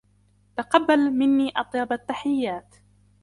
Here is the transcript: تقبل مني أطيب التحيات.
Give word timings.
تقبل 0.55 1.11
مني 1.11 1.49
أطيب 1.55 1.91
التحيات. 1.93 2.75